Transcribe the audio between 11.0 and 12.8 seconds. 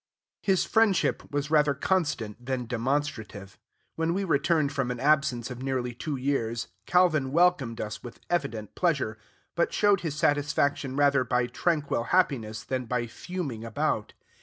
by tranquil happiness